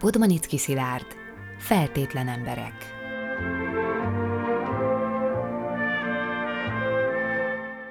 [0.00, 1.06] Podmanicki Szilárd
[1.58, 2.74] Feltétlen emberek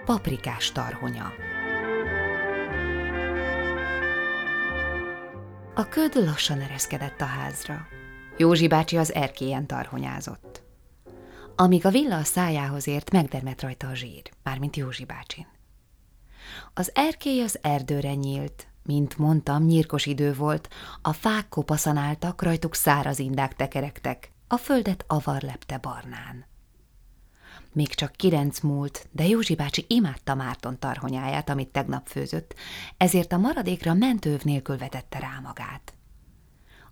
[0.05, 1.31] Paprikás tarhonya
[5.73, 7.87] A köd lassan ereszkedett a házra.
[8.37, 10.63] Józsi bácsi az erkélyen tarhonyázott.
[11.55, 15.47] Amíg a villa a szájához ért, megdermet rajta a zsír, mármint Józsi bácsin.
[16.73, 20.69] Az erkély az erdőre nyílt, mint mondtam, nyírkos idő volt,
[21.01, 26.45] a fák kopaszan álltak, rajtuk száraz indák tekerektek, a földet avar lepte barnán.
[27.73, 32.55] Még csak kilenc múlt, de Józsi bácsi imádta Márton tarhonyáját, amit tegnap főzött,
[32.97, 35.93] ezért a maradékra mentőv nélkül vetette rá magát.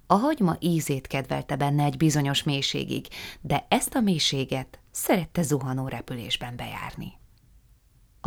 [0.08, 3.08] A hagyma ízét kedvelte benne egy bizonyos mélységig,
[3.42, 7.14] de ezt a mélységet szerette zuhanó repülésben bejárni.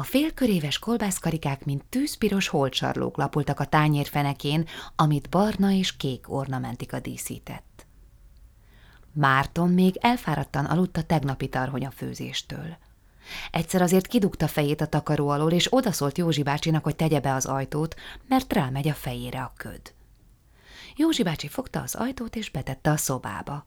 [0.01, 7.01] A félköréves kolbászkarikák, mint tűzpiros holcsarlók lapultak a tányér fenekén, amit barna és kék ornamentika
[7.01, 7.87] díszített.
[9.13, 12.77] Márton még elfáradtan aludt a tegnapi tarhonya főzéstől.
[13.51, 17.47] Egyszer azért kidugta fejét a takaró alól, és odaszólt Józsi bácsinak, hogy tegye be az
[17.47, 17.95] ajtót,
[18.29, 19.95] mert rámegy a fejére a köd.
[20.97, 23.67] Józsi bácsi fogta az ajtót, és betette a szobába.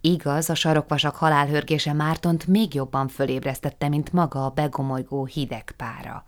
[0.00, 6.24] Igaz, a sarokvasak halálhörgése Mártont még jobban fölébresztette, mint maga a begomolygó hideg pára.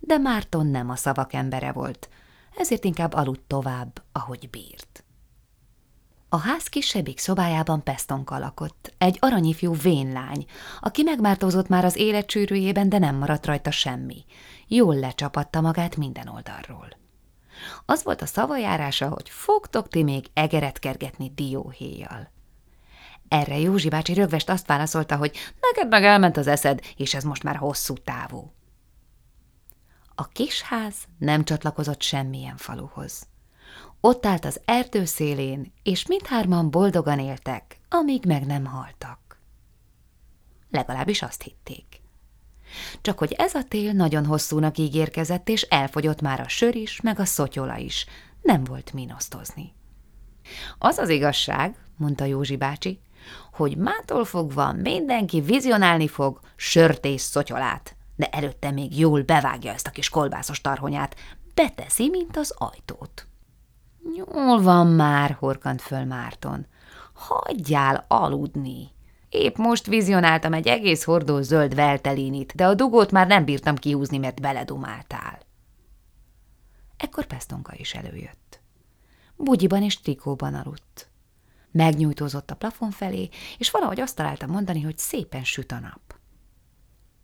[0.00, 2.08] De Márton nem a szavak embere volt,
[2.56, 5.04] ezért inkább aludt tovább, ahogy bírt.
[6.28, 10.44] A ház kisebbik szobájában Pestonka lakott, egy aranyifjú vénlány,
[10.80, 14.24] aki megmártózott már az életcsűrűjében, de nem maradt rajta semmi.
[14.66, 16.88] Jól lecsapatta magát minden oldalról.
[17.86, 22.34] Az volt a szavajárása, hogy fogtok ti még egeret kergetni dióhéjjal.
[23.28, 27.42] Erre Józsi bácsi rögvest azt válaszolta, hogy neked meg elment az eszed, és ez most
[27.42, 28.52] már hosszú távú.
[30.14, 33.26] A kisház nem csatlakozott semmilyen faluhoz.
[34.00, 39.40] Ott állt az erdő szélén, és mindhárman boldogan éltek, amíg meg nem haltak.
[40.70, 42.00] Legalábbis azt hitték.
[43.00, 47.20] Csak hogy ez a tél nagyon hosszúnak ígérkezett, és elfogyott már a sör is, meg
[47.20, 48.06] a szotyola is,
[48.42, 49.74] nem volt minosztozni.
[50.78, 53.00] Az az igazság, mondta Józsi bácsi,
[53.52, 59.90] hogy mától fogva mindenki vizionálni fog sört szotyolát, de előtte még jól bevágja ezt a
[59.90, 61.16] kis kolbászos tarhonyát,
[61.54, 63.26] beteszi, mint az ajtót.
[64.14, 66.66] Jól van már, horkant föl Márton.
[67.14, 68.90] Hagyjál aludni.
[69.28, 74.18] Épp most vizionáltam egy egész hordó zöld veltelinit, de a dugót már nem bírtam kihúzni,
[74.18, 75.38] mert beledumáltál.
[76.96, 78.60] Ekkor Pestonka is előjött.
[79.36, 81.10] Bugyiban és trikóban aludt.
[81.76, 83.28] Megnyújtózott a plafon felé,
[83.58, 86.18] és valahogy azt találta mondani, hogy szépen süt a nap.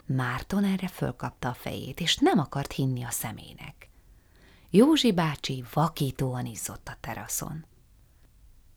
[0.07, 3.91] Márton erre fölkapta a fejét, és nem akart hinni a szemének.
[4.71, 7.67] Józsi bácsi vakítóan izzott a teraszon.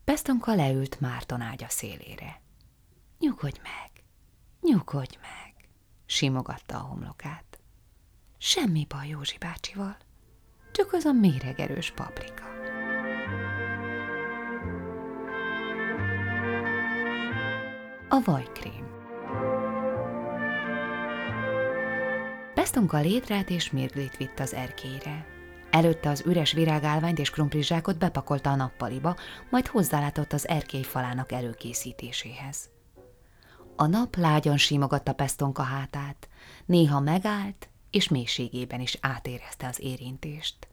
[0.03, 2.42] Pestonka leült Márton ágya szélére.
[3.19, 4.03] Nyugodj meg,
[4.62, 5.69] nyugodj meg,
[6.06, 7.59] simogatta a homlokát.
[8.38, 9.97] Semmi baj Józsi bácsival,
[10.72, 12.54] csak az a méregerős paprika.
[18.09, 18.88] A vajkrém
[22.53, 25.25] Pestonka létrát és mirglit vitt az erkére.
[25.71, 29.15] Előtte az üres virágálványt és krumplizsákot bepakolta a nappaliba,
[29.49, 32.69] majd hozzálátott az erkély falának előkészítéséhez.
[33.75, 36.27] A nap lágyan simogatta Pestonka hátát,
[36.65, 40.67] néha megállt, és mélységében is átérezte az érintést.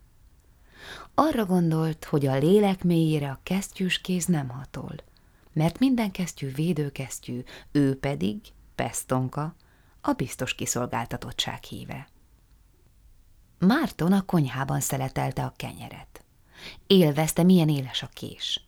[1.15, 4.95] Arra gondolt, hogy a lélek mélyére a kesztyűs kéz nem hatol–
[5.53, 7.43] mert minden kesztyű védőkesztyű,
[7.73, 8.41] ő pedig,
[8.75, 9.55] Pestonka,
[10.01, 12.09] a biztos kiszolgáltatottság híve.
[13.59, 16.25] Márton a konyhában szeletelte a kenyeret.
[16.87, 18.67] Élvezte, milyen éles a kés.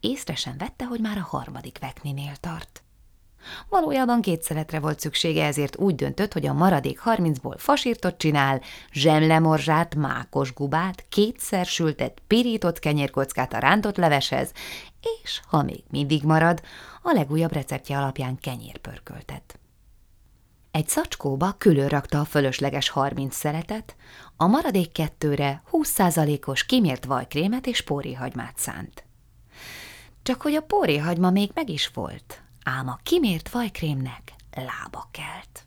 [0.00, 2.82] Észre sem vette, hogy már a harmadik vekninél tart.
[3.68, 8.60] Valójában két szeletre volt szüksége, ezért úgy döntött, hogy a maradék harmincból fasírtot csinál,
[8.92, 14.52] zsemlemorzsát, mákos gubát, kétszer sültett, pirított kenyérkockát a rántott leveshez,
[15.22, 16.62] és, ha még mindig marad,
[17.02, 19.58] a legújabb receptje alapján kenyérpörköltet.
[20.70, 23.96] Egy szacskóba külön rakta a fölösleges 30 szeletet,
[24.36, 29.04] a maradék kettőre 20%-os kimért vajkrémet és póréhagymát szánt.
[30.22, 35.66] Csak hogy a póréhagyma még meg is volt, ám a kimért vajkrémnek lába kelt.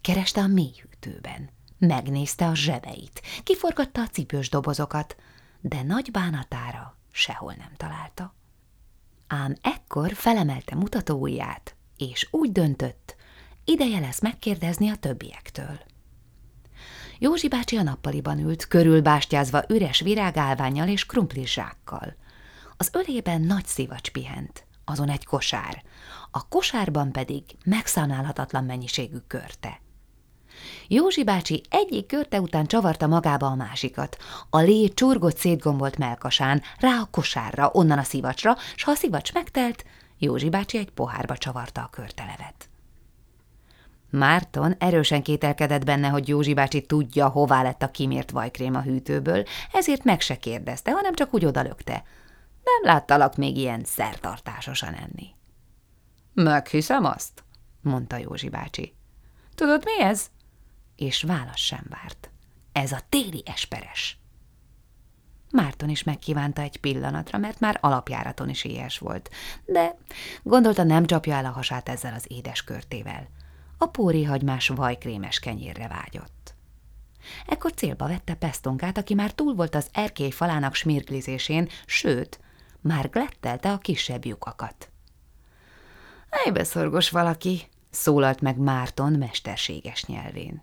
[0.00, 5.16] Kereste a mélyhűtőben, megnézte a zsebeit, kiforgatta a cipős dobozokat,
[5.60, 8.34] de nagy bánatára sehol nem találta.
[9.26, 13.16] Ám ekkor felemelte mutatóujját, és úgy döntött,
[13.64, 15.80] ideje lesz megkérdezni a többiektől.
[17.18, 22.16] Józsi bácsi a nappaliban ült, körülbástyázva üres virágálványjal és krumplizsákkal.
[22.76, 25.82] Az ölében nagy szivacs pihent, azon egy kosár,
[26.30, 29.80] a kosárban pedig megszámlálhatatlan mennyiségű körte.
[30.88, 34.16] Józsi bácsi egyik körte után csavarta magába a másikat.
[34.50, 39.32] A lé csurgott szétgombolt melkasán, rá a kosárra, onnan a szivacsra, s ha a szivacs
[39.32, 39.84] megtelt,
[40.18, 42.68] Józsi bácsi egy pohárba csavarta a körtelevet.
[44.10, 49.44] Márton erősen kételkedett benne, hogy Józsi bácsi tudja, hová lett a kimért vajkrém a hűtőből,
[49.72, 52.04] ezért meg se kérdezte, hanem csak úgy odalökte.
[52.64, 55.34] Nem láttalak még ilyen szertartásosan enni.
[56.32, 57.44] Meghiszem azt,
[57.80, 58.94] mondta Józsi bácsi.
[59.54, 60.30] Tudod, mi ez?
[60.96, 62.30] És válasz sem várt.
[62.72, 64.18] Ez a téli esperes.
[65.50, 69.30] Márton is megkívánta egy pillanatra, mert már alapjáraton is éhes volt,
[69.64, 69.96] de
[70.42, 73.28] gondolta nem csapja el a hasát ezzel az édes körtével.
[73.78, 76.54] A póri hagymás vajkrémes kenyérre vágyott.
[77.46, 82.40] Ekkor célba vette Pestonkát, aki már túl volt az erkély falának smirglizésén, sőt,
[82.84, 84.88] már glettelte a kisebb lyukakat.
[86.28, 90.62] Ejbeszorgos valaki, szólalt meg Márton mesterséges nyelvén.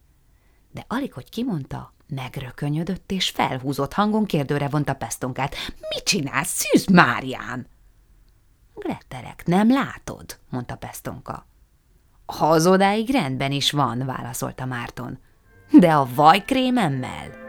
[0.71, 5.55] De alig, hogy kimondta, megrökönyödött és felhúzott hangon kérdőre vonta Pestonkát.
[5.89, 7.67] Mit csinálsz, szűz Márián?
[8.73, 11.45] Glettelek, nem látod, mondta Pestonka.
[12.25, 15.19] Hazodáig rendben is van, válaszolta Márton.
[15.71, 17.40] De a vajkrémemmel?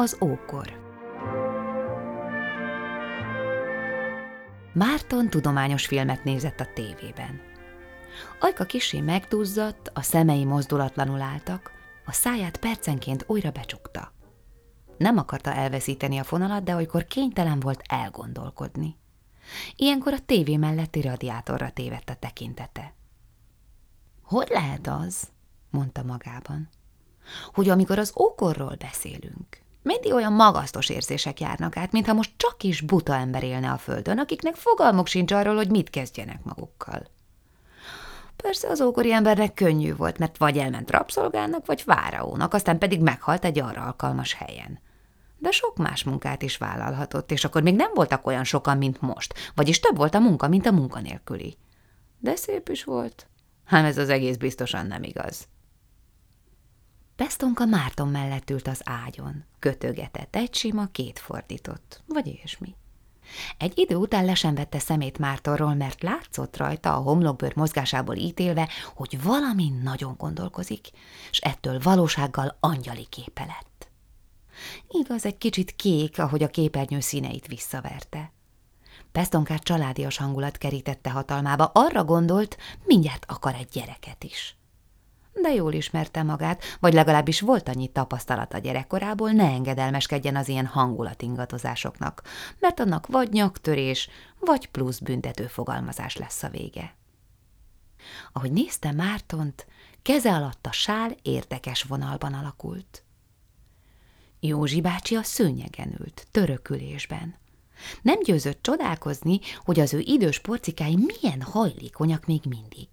[0.00, 0.78] Az ókor
[4.72, 7.40] Márton tudományos filmet nézett a tévében.
[8.40, 11.70] Ajka kisé megduzzadt, a szemei mozdulatlanul álltak,
[12.06, 14.12] a száját percenként újra becsukta.
[14.98, 18.96] Nem akarta elveszíteni a fonalat, de olykor kénytelen volt elgondolkodni.
[19.76, 22.94] Ilyenkor a tévé melletti radiátorra tévedt a tekintete.
[24.22, 25.28] Hogy lehet az,
[25.70, 26.68] mondta magában,
[27.52, 32.80] hogy amikor az ókorról beszélünk, mindig olyan magasztos érzések járnak át, mintha most csak is
[32.80, 37.06] buta ember élne a földön, akiknek fogalmuk sincs arról, hogy mit kezdjenek magukkal.
[38.36, 43.44] Persze az ókori embernek könnyű volt, mert vagy elment rabszolgának, vagy fáraónak, aztán pedig meghalt
[43.44, 44.78] egy arra alkalmas helyen.
[45.38, 49.34] De sok más munkát is vállalhatott, és akkor még nem voltak olyan sokan, mint most,
[49.54, 51.56] vagyis több volt a munka, mint a munkanélküli.
[52.18, 53.26] De szép is volt.
[53.64, 55.48] Hát ez az egész biztosan nem igaz.
[57.18, 62.74] Pestonka Márton mellett ült az ágyon, kötögetett egy sima, két fordított, vagy ilyesmi.
[63.56, 69.22] Egy idő után lesen vette szemét Mártonról, mert látszott rajta a homlokbőr mozgásából ítélve, hogy
[69.22, 70.90] valami nagyon gondolkozik,
[71.30, 73.90] és ettől valósággal angyali képe lett.
[74.88, 78.32] Igaz, egy kicsit kék, ahogy a képernyő színeit visszaverte.
[79.12, 84.57] Pestonkát családias hangulat kerítette hatalmába, arra gondolt, mindjárt akar egy gyereket is
[85.42, 87.90] de jól ismerte magát, vagy legalábbis volt annyi
[88.50, 92.22] a gyerekkorából, ne engedelmeskedjen az ilyen hangulatingadozásoknak,
[92.58, 94.08] mert annak vagy nyaktörés,
[94.38, 96.96] vagy plusz büntető fogalmazás lesz a vége.
[98.32, 99.66] Ahogy nézte Mártont,
[100.02, 103.02] keze alatt a sál érdekes vonalban alakult.
[104.40, 107.36] Józsi bácsi a szőnyegen ült, törökülésben.
[108.02, 112.88] Nem győzött csodálkozni, hogy az ő idős porcikái milyen hajlékonyak még mindig.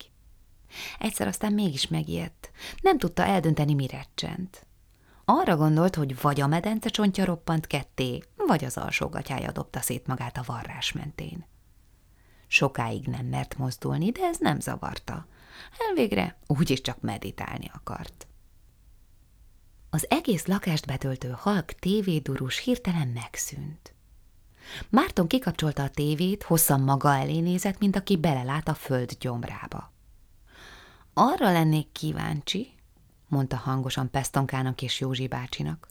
[0.99, 2.51] Egyszer aztán mégis megijedt.
[2.81, 4.65] Nem tudta eldönteni, mire csent.
[5.25, 10.37] Arra gondolt, hogy vagy a medence csontja roppant ketté, vagy az alsógatyája dobta szét magát
[10.37, 11.45] a varrás mentén.
[12.47, 15.27] Sokáig nem mert mozdulni, de ez nem zavarta.
[15.87, 18.27] Elvégre úgyis csak meditálni akart.
[19.89, 23.93] Az egész lakást betöltő halk tévédurus hirtelen megszűnt.
[24.89, 29.93] Márton kikapcsolta a tévét, hosszan maga elé nézett, mint aki belelát a föld gyomrába.
[31.17, 32.73] Arra lennék kíváncsi,
[33.27, 35.87] mondta hangosan Pestonkának és Józsi bácsinak,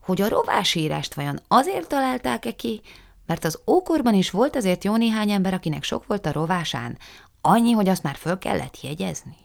[0.00, 2.80] hogy a rovásírást vajon azért találták-e ki,
[3.26, 6.98] mert az ókorban is volt azért jó néhány ember, akinek sok volt a rovásán,
[7.40, 9.36] annyi, hogy azt már föl kellett jegyezni.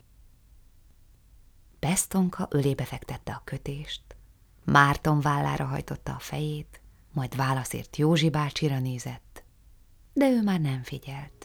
[1.79, 4.03] Pestonka ölébe fektette a kötést,
[4.63, 6.81] Márton vállára hajtotta a fejét,
[7.11, 9.43] majd válaszért Józsi bácsira nézett,
[10.13, 11.40] de ő már nem figyelt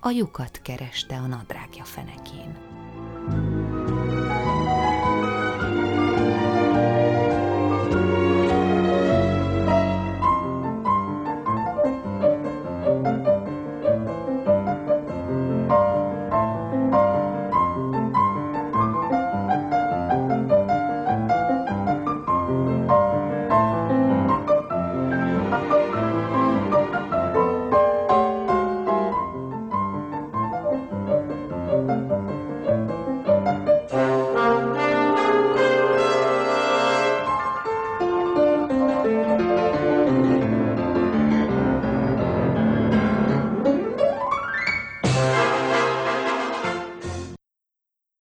[0.00, 2.79] a lyukat kereste a nadrágja fenekén.